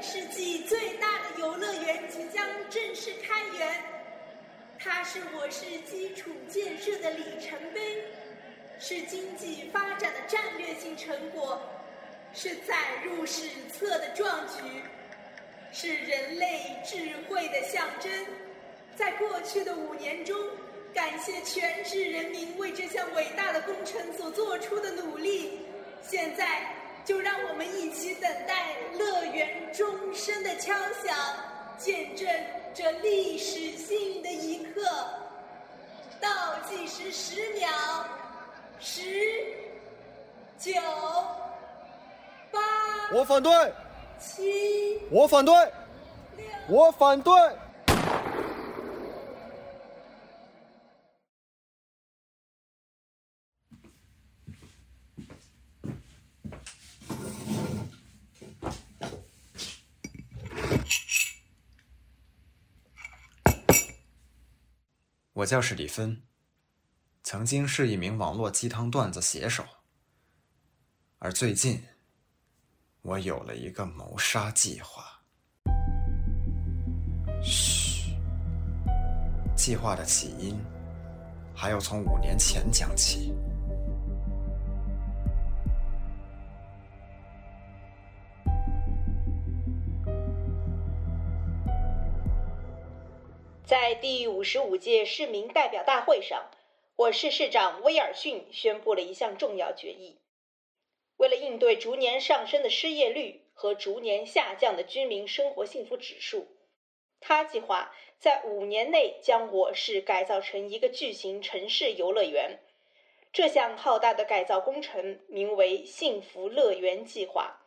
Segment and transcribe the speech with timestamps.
[0.00, 3.82] 世纪最大的游乐园即将正式开园，
[4.78, 8.04] 它是我市基础建设的里程碑，
[8.78, 11.60] 是经济发展的战略性成果，
[12.32, 14.62] 是载入史册的壮举，
[15.72, 16.96] 是人类智
[17.28, 18.10] 慧的象征。
[18.94, 20.36] 在过去的五年中，
[20.94, 25.58] 感谢全市人民为这项伟大的工程所做出的努力。
[26.02, 26.72] 现在。
[27.08, 31.16] 就让我们一起等待乐园钟声的敲响，
[31.78, 32.28] 见证
[32.74, 34.82] 这历史性的一刻。
[36.20, 36.28] 倒
[36.68, 37.70] 计时十秒，
[38.78, 39.02] 十、
[40.58, 40.74] 九、
[42.50, 42.60] 八。
[43.14, 43.50] 我反对。
[44.20, 45.00] 七。
[45.10, 45.54] 我反对。
[46.36, 46.46] 六。
[46.68, 47.32] 我反对。
[65.38, 66.20] 我叫史蒂芬，
[67.22, 69.64] 曾经是一名网络鸡汤段子写手，
[71.20, 71.80] 而最近，
[73.02, 75.04] 我有了一个谋杀计划。
[77.40, 78.16] 嘘，
[79.56, 80.58] 计划的起因
[81.54, 83.32] 还要从五年前讲起。
[93.68, 96.50] 在第五十五届市民代表大会上，
[96.96, 100.18] 我市市长威尔逊宣布了一项重要决议。
[101.18, 106.48] 为了应对逐年上升的失业率和逐年下降的居民生活幸福指数，
[107.20, 112.60] 他计划在五年内将我市改造成一个巨型城市游乐园。
[113.34, 117.60] 这项浩大的改造工程名为“幸福乐园计划”。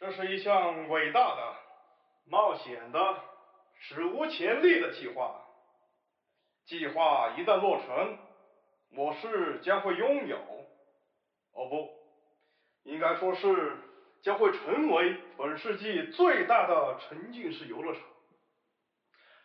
[0.00, 1.56] 这是一项伟大的、
[2.24, 3.35] 冒险的。
[3.78, 5.42] 史无前例的计划。
[6.64, 8.18] 计划一旦落成，
[8.96, 10.36] 我市将会拥有，
[11.52, 11.88] 哦不，
[12.82, 13.76] 应该说是
[14.22, 18.02] 将会成为本世纪最大的沉浸式游乐场。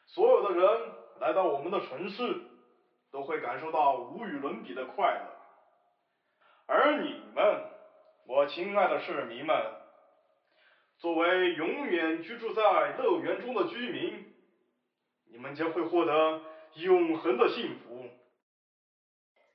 [0.08, 2.42] 所有的人来到我们的城市，
[3.12, 5.38] 都会感受到无与伦比的快乐。
[6.66, 7.70] 而你们，
[8.26, 9.56] 我亲爱的市民们。
[10.98, 12.62] 作为永远居住在
[12.98, 14.31] 乐园中的居民，
[15.32, 16.42] 你们将会获得
[16.76, 18.06] 永恒的幸福。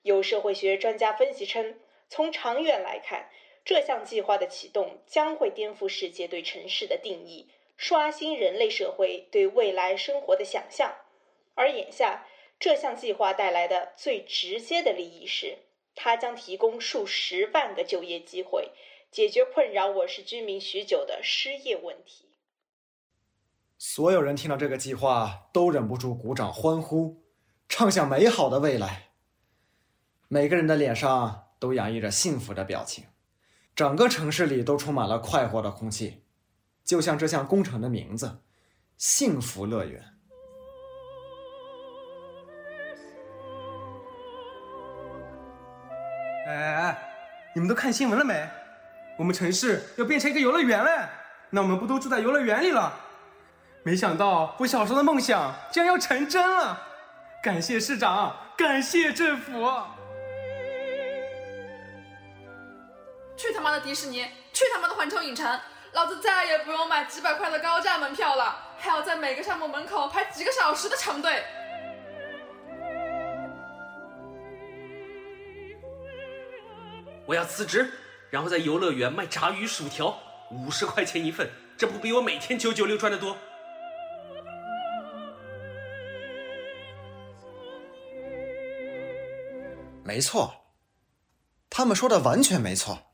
[0.02, 1.78] 有社会学专家分析称，
[2.08, 3.30] 从长远来看，
[3.64, 10.96] 这项计划的启动将会颠覆世界对城市的定义，刷新人类社会对未来生活的想象。
[11.54, 12.26] 而眼下，
[12.58, 15.58] 这项计划带来的最直接的利益是，
[15.94, 18.70] 它将提供数十万个就业机会。
[19.10, 22.35] 解决困扰我市居民许久的失业问题。
[23.78, 27.22] 所有人听到这个计划，都忍不住鼓掌欢呼，
[27.68, 29.10] 畅想美好的未来。
[30.28, 33.04] 每个人的脸上都洋溢着幸福的表情，
[33.74, 36.24] 整个城市里都充满了快活的空气，
[36.84, 38.40] 就像这项工程的名字——
[38.96, 40.02] 幸福乐园。
[46.46, 47.08] 哎哎哎，
[47.54, 48.48] 你们都看新闻了没？
[49.18, 51.10] 我们城市要变成一个游乐园了，
[51.50, 53.02] 那我们不都住在游乐园里了？
[53.86, 56.76] 没想到我小时候的梦想竟然要成真了！
[57.40, 59.52] 感谢市长，感谢政府！
[63.36, 65.56] 去他妈的迪士尼，去他妈的环球影城！
[65.92, 71.44] 老子再也不用买几百块的高价门票了，还要在每个项目门口排几个小时的长队。
[77.24, 77.88] 我要辞职。
[78.30, 80.18] 然后在游乐园卖炸鱼薯条，
[80.50, 81.48] 五十块钱一份，
[81.78, 83.36] 这不比我每天九九六赚的多？
[90.06, 90.72] 没错，
[91.68, 93.12] 他们说的完全没错。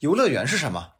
[0.00, 0.94] 游乐园是什么？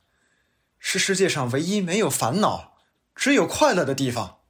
[0.78, 2.78] 是世界上唯一没有烦恼、
[3.14, 4.42] 只有快乐的地方。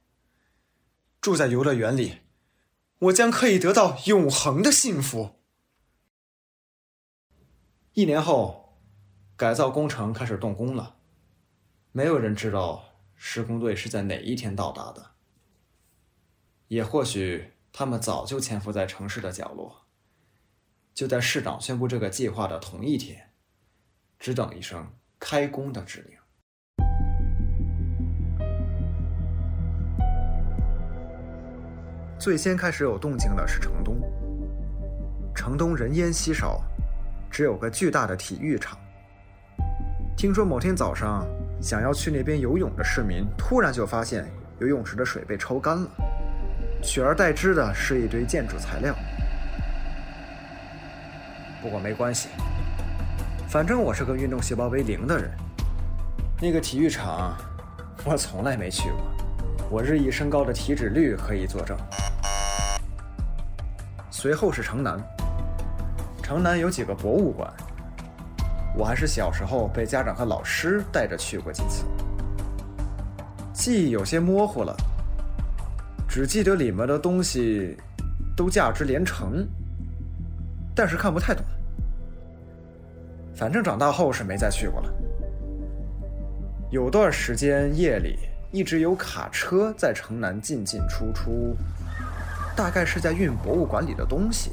[1.19, 2.21] 住在游乐园里，
[2.99, 5.41] 我将可以得到永恒的幸福。
[7.93, 8.61] 一年后。
[9.37, 10.97] 改造工程开始动工了，
[11.91, 12.83] 没有人知道
[13.15, 15.13] 施工队是在哪一天到达的，
[16.67, 19.80] 也或许他们早就潜伏在城市的角落，
[20.93, 23.17] 就在市长宣布这个计划的同一天，
[24.19, 24.85] 只等一声
[25.19, 26.17] 开工的指令。
[32.19, 33.99] 最先开始有动静的是城东，
[35.33, 36.61] 城东人烟稀少，
[37.31, 38.77] 只有个巨大的体育场。
[40.17, 41.25] 听说某天早上，
[41.61, 44.29] 想要去那边游泳的市民突然就发现
[44.59, 45.89] 游泳池的水被抽干了，
[46.83, 48.93] 取而代之的是一堆建筑材料。
[51.71, 52.27] 不过没关系，
[53.47, 55.31] 反正我是个运动细胞为零的人。
[56.41, 57.33] 那个体育场，
[58.03, 58.99] 我从来没去过，
[59.69, 61.77] 我日益升高的体脂率可以作证。
[64.09, 65.01] 随后是城南，
[66.21, 67.49] 城南有几个博物馆，
[68.75, 71.85] 我还是小时候被家长和老师带着去过几次，
[73.53, 74.75] 记忆有些模糊了，
[76.05, 77.77] 只记得里面的东西
[78.35, 79.47] 都价值连城，
[80.75, 81.41] 但是看不太懂。
[83.41, 84.93] 反正长大后是没再去过了。
[86.69, 88.19] 有段时间夜里
[88.51, 91.57] 一直有卡车在城南进进出出。
[92.55, 94.51] 大概是在运博物馆里的东西，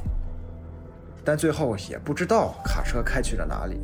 [1.22, 3.78] 但最后也不知道卡车开去了哪里。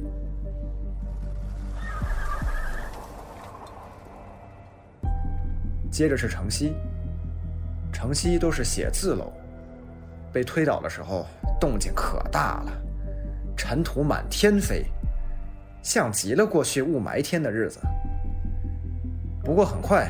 [5.90, 6.72] 接着是城西，
[7.92, 9.30] 城西都是写字楼，
[10.32, 11.26] 被推倒的时候
[11.60, 12.72] 动静可大了，
[13.56, 14.84] 尘土满天飞，
[15.82, 17.80] 像极了过去雾霾天的日子。
[19.42, 20.08] 不过很快。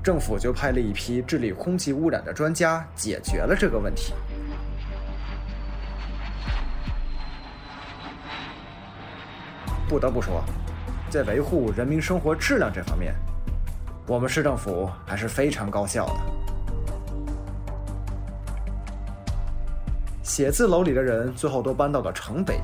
[0.00, 4.14] 政府就派了一批治理空气污染的专家，解决了这个问题。
[9.86, 10.42] 不得不说，
[11.10, 13.12] 在维护人民生活质量这方面，
[14.06, 16.37] 我们市政府还是非常高效的。
[20.38, 22.60] 写字楼里的人最后都搬到了城北，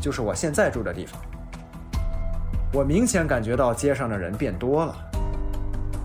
[0.00, 1.20] 就是我现在住的地方。
[2.72, 4.96] 我明显感觉到街上的人变多了。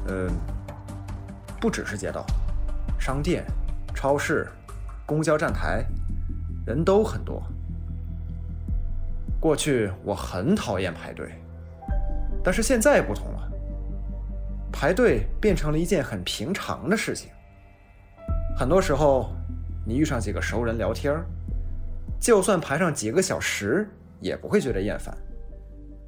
[0.10, 0.30] 嗯，
[1.62, 2.26] 不只是街道、
[3.00, 3.46] 商店、
[3.96, 4.50] 超市、
[5.06, 5.86] 公交站台，
[6.66, 7.42] 人都很多。
[9.40, 11.32] 过去我很讨厌排队，
[12.44, 13.50] 但是现在不同了，
[14.74, 17.32] 排队变成了一件很平常的事情。
[18.58, 19.34] 很多时候，
[19.90, 21.20] 你遇上几个熟人聊天
[22.22, 23.90] 就算排上几个小时，
[24.20, 25.18] 也不会觉得厌烦。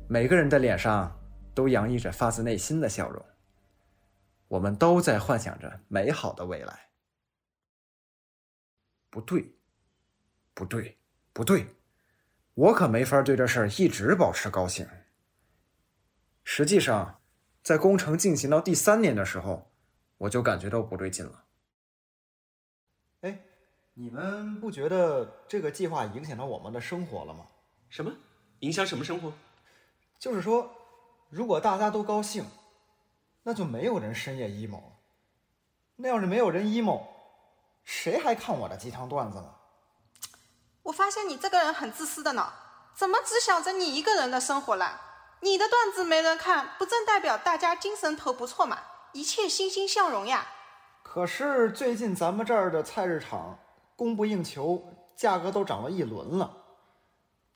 [0.08, 1.20] 每个人的脸上
[1.56, 3.26] 都洋溢着发自内心的笑容。
[4.50, 6.90] 我们都在幻想着美好的未来。
[9.10, 9.56] 不对，
[10.54, 11.00] 不对，
[11.34, 11.66] 不对，
[12.54, 14.88] 我可没法对这事儿一直保持高兴。
[16.44, 17.20] 实际上，
[17.64, 19.72] 在工程进行到第三年的时候，
[20.20, 21.46] 我就感觉到不对劲了。
[23.92, 27.46] 哎，你们不觉得这个计划影响到我们的生活了吗？
[27.90, 28.12] 什么？
[28.60, 29.32] 影响什么生活？
[30.18, 30.70] 就是说，
[31.30, 32.46] 如果大家都高兴。
[33.44, 34.80] 那就没有人深夜 emo，
[35.96, 37.02] 那要是没有人 emo，
[37.84, 39.56] 谁还看我的鸡汤段子呢？
[40.84, 42.54] 我发现你这个人很自私的呢，
[42.94, 45.02] 怎么只想着你一个人的生活了？
[45.40, 48.78] 你的段子没人看，不正代表大家精神头不错嘛？
[49.14, 50.46] 一切欣欣向荣呀！
[51.02, 53.58] 可是最近咱们这儿的菜市场
[54.02, 54.84] 供不应求，
[55.16, 56.58] 价格都涨了一轮了，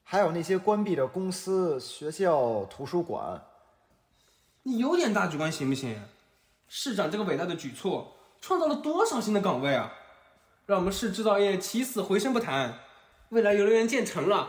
[0.03, 3.43] 还有那些关闭的公司、学校、图书馆。
[4.61, 5.99] 你有点大局观行不行？
[6.67, 9.91] 市长这个伟大的举措，创造了多少新的岗位啊！
[10.67, 12.77] 让我们市制造业起死回生不谈，
[13.29, 14.47] 未来游乐园建成了，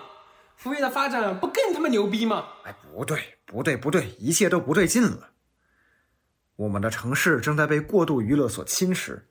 [0.54, 2.46] 服务业的发展不更他妈牛逼吗？
[2.64, 5.30] 哎，不对，不对，不对，一切都不对劲了。
[6.56, 9.22] 我们的城市正在被过度娱乐所侵蚀，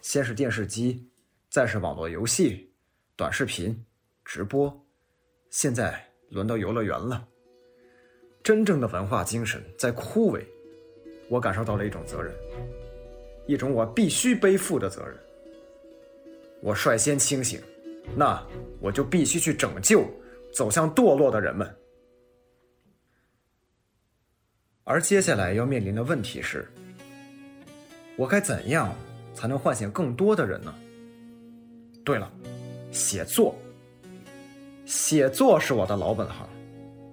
[0.00, 1.10] 先是电视机，
[1.50, 2.70] 再是网络游戏、
[3.16, 3.74] 短视频、
[4.22, 4.86] 直播，
[5.48, 7.26] 现在轮到游乐园了。
[8.42, 10.44] 真正的文化精神在枯萎，
[11.30, 12.34] 我感受到了一种责任，
[13.46, 15.16] 一种我必须背负的责任。
[16.60, 17.62] 我率先清醒，
[18.14, 18.46] 那
[18.78, 20.04] 我就必须去拯救
[20.52, 21.74] 走向堕落的人们。
[24.84, 26.70] 而接下来要面临的问题是，
[28.16, 28.94] 我该怎样
[29.32, 30.74] 才能唤醒更多的人呢？
[32.08, 32.32] 对了，
[32.90, 33.54] 写作，
[34.86, 36.48] 写作是我的老本行。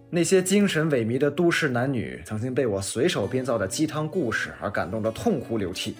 [0.09, 5.97] 那些精神萎靡的都市男女，曾经被我随手编造的鸡汤故事而感动得痛哭流涕，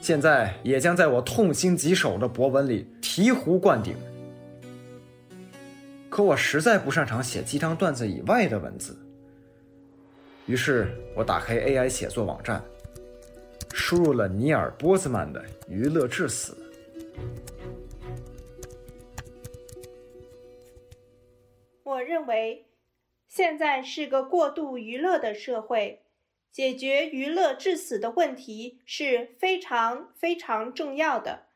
[0.00, 3.94] 现在也将在我痛心疾首的博文里醍醐灌顶。
[6.08, 8.96] 可我实在不擅长写鸡汤段子以外的文字，
[10.46, 12.64] 于是我打开 AI 写作网站，
[13.74, 16.54] 输入了尼尔·波兹曼的《娱乐至死》。
[21.86, 22.66] 我认为。
[23.28, 26.04] 现在是个过度娱乐的社会，
[26.52, 31.46] 解决娱乐致死的问题是非常非常重要的。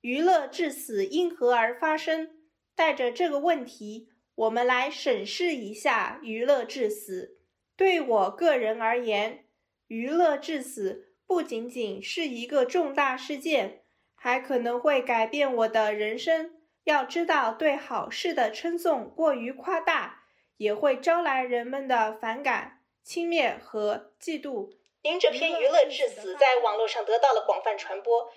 [0.00, 2.30] 娱乐致死因何而发生？
[2.74, 7.36] 带着这个问题，我们来审视一下娱乐致死。
[7.76, 9.44] 对我个人而言，
[9.88, 13.82] 娱乐至死不仅仅是一个重大事件，
[14.14, 16.54] 还可能会改变我的人生。
[16.84, 20.24] 要知道，对好事的称颂过于夸大，
[20.56, 24.76] 也会招来人们的反感、轻蔑和嫉妒。
[25.02, 28.32] 您这篇娱乐至死在网络上得到了广泛传播，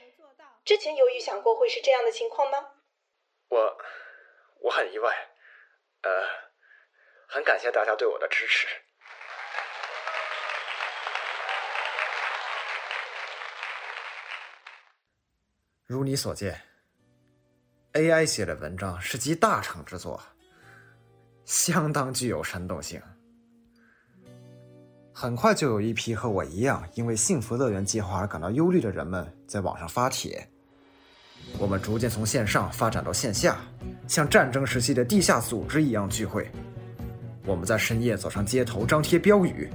[0.64, 2.72] 之前有预想过会是这样的情况吗？
[3.50, 3.78] 我
[4.62, 5.30] 我很意外，
[6.02, 6.28] 呃，
[7.28, 8.68] 很感谢大家对我的支持。
[15.86, 16.62] 如你所见
[17.96, 20.22] ，AI 写的文章是集大成之作，
[21.46, 23.02] 相当具有煽动性。
[25.14, 30.46] 很快就有一批和我一样因为幸福乐园计划而感到忧虑的人们在网上发帖。
[31.58, 33.60] 我们逐渐从线上发展到线下，
[34.10, 36.52] 像战争时期的地下组织一样聚会。
[37.46, 39.72] 我们在深夜走上街头，张贴标语，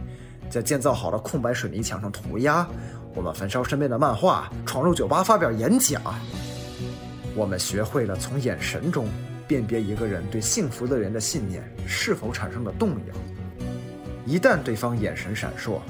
[0.51, 2.69] 在建造好的空白水泥墙上涂鸦。
[3.15, 6.03] 我们焚烧身边的漫画，闯入酒吧发表演讲。
[7.35, 9.09] 我们学会了从眼神中
[9.47, 13.15] 辨别一个人对幸福乐园的信念是否产生了动摇。
[14.27, 15.81] 一旦对方眼神闪烁，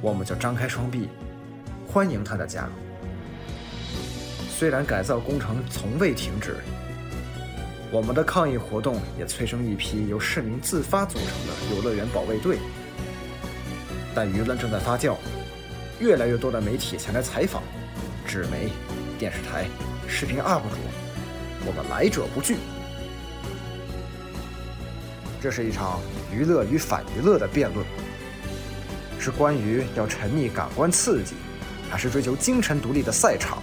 [0.00, 1.08] 我们就张开双臂，
[1.86, 2.72] 欢迎他的加入。
[4.48, 6.56] 虽然改造工程从未停止，
[7.90, 12.58] 我们的抗议活动也催生一批由市民自发组成的游乐园保卫队。
[14.14, 15.14] 但舆论正在发酵。
[15.98, 17.62] 越来越多的媒体前来采访，
[18.26, 18.68] 纸媒、
[19.18, 19.66] 电视台、
[20.08, 20.76] 视频 UP 主，
[21.66, 22.56] 我们来者不拒。
[25.40, 26.00] 这是一场
[26.32, 27.86] 娱乐与反娱乐的辩论，
[29.18, 31.34] 是关于要沉溺感官刺激，
[31.90, 33.62] 还是追求精神独立的赛场。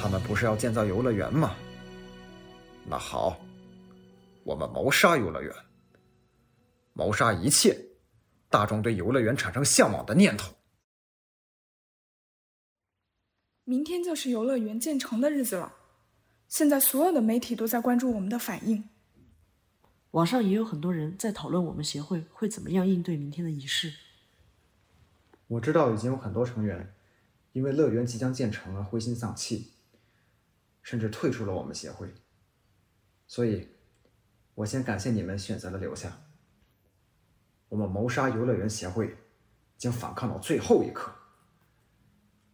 [0.00, 1.54] 他们不是要建造游乐园吗？
[2.88, 3.36] 那好，
[4.44, 5.52] 我们谋杀游乐园，
[6.92, 7.76] 谋杀一切。
[8.48, 10.55] 大众对游乐园产生向往的念头。
[13.68, 15.72] 明天就是游乐园建成的日子了，
[16.46, 18.88] 现在所有的媒体都在关注我们的反应。
[20.12, 23.92] 网上也有很多人在讨论我们协会会怎么样应对明天的仪式。
[25.48, 26.94] 我知道已经有很多成员
[27.52, 29.72] 因为乐园即将建成而灰心丧气，
[30.80, 32.08] 甚至退出了我们协会。
[33.26, 33.66] 所以，
[34.54, 36.16] 我先感谢你们选择了留下。
[37.68, 39.16] 我们谋杀游乐园协会，
[39.76, 41.10] 将反抗到最后一刻。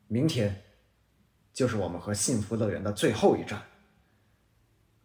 [0.09, 0.63] 明天，
[1.53, 3.63] 就是我们和幸福乐园的最后一站。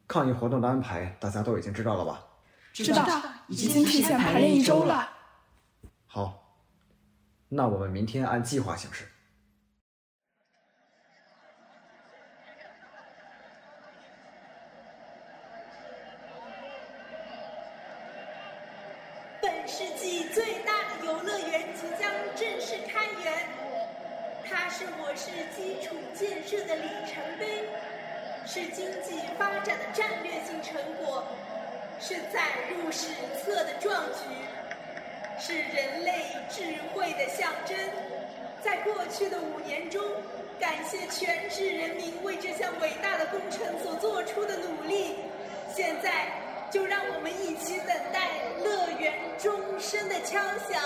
[0.07, 2.23] 抗议活动的安排，大家都已经知道了吧？
[2.73, 3.05] 知道，
[3.47, 5.09] 已经提前排练一周了。
[6.05, 6.57] 好，
[7.49, 9.05] 那我们明天按计划行事。
[19.69, 23.49] 世纪最大的游乐园即将正式开园，
[24.45, 24.69] 它
[25.17, 27.63] 是基础建设的里程碑，
[28.45, 31.23] 是经济发展的战略性成果，
[31.99, 33.07] 是载入史
[33.43, 34.21] 册的壮举，
[35.39, 37.75] 是人类智慧的象征。
[38.63, 40.01] 在过去的五年中，
[40.59, 45.15] 感谢全市人民为这项伟大的工程所做出的努力。
[45.75, 46.27] 现在。
[46.69, 48.27] 就让我们一起等待
[48.61, 50.37] 乐园钟声的敲
[50.69, 50.83] 响，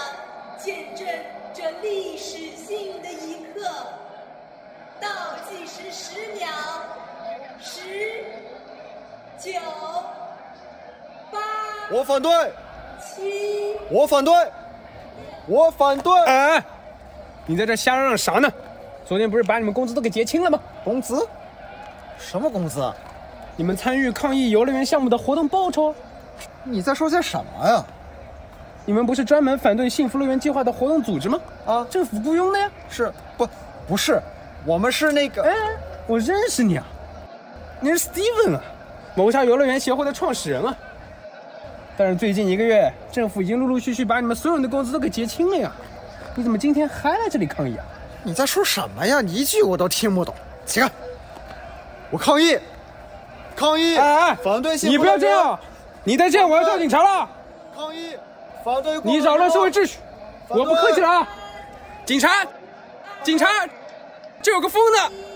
[0.55, 1.07] 见证
[1.55, 3.67] 这历史性的一刻。
[5.01, 5.08] 倒
[5.50, 6.48] 计时十秒，
[7.60, 7.81] 十、
[9.39, 9.60] 九、
[11.31, 11.39] 八。
[11.91, 12.31] 我反对。
[13.00, 13.75] 七。
[13.89, 14.31] 我反对。
[15.48, 16.13] 我反对。
[16.25, 16.63] 哎，
[17.48, 18.48] 你在这瞎嚷嚷啥呢？
[19.03, 20.60] 昨天不是把你们工资都给结清了吗？
[20.84, 21.27] 工资？
[22.20, 22.93] 什么工资？
[23.55, 25.96] 你们参与抗议游乐园项目的活动报酬？
[26.63, 27.84] 你在说些什么呀？
[28.86, 31.39] 你们不是专门反对幸福乐园计划的活动组织吗？
[31.65, 32.70] 啊，政府雇佣的呀？
[32.88, 33.50] 是不？
[33.88, 34.22] 不是，
[34.65, 35.44] 我们是那个……
[35.44, 35.53] 哎，
[36.08, 36.84] 我认识你啊，
[37.80, 38.62] 你是 Steven 啊，
[39.15, 40.75] 谋杀游乐园协会的创始人啊。
[41.98, 45.72] 但是最近一个月，政府已经陆陆续续把你们所有人的工资都给结清了呀。
[46.36, 47.86] 你怎么今天还来这里抗议啊？
[48.24, 49.20] 你在说什么呀？
[49.22, 50.34] 你一句我都听不懂。
[50.65, 50.89] 起开！
[52.10, 52.58] 我抗议！
[53.56, 53.98] 抗议！
[53.98, 54.77] 哎哎，反对！
[54.77, 55.60] 你不要这样，
[56.03, 57.30] 你再这样我要叫警察了。
[57.75, 58.15] 抗议！
[58.63, 59.00] 反对！
[59.01, 59.98] 你扰乱社会秩序，
[60.48, 61.27] 我不客气了啊！
[62.06, 62.46] 警察，
[63.24, 63.48] 警察，
[64.41, 65.30] 这有个疯子！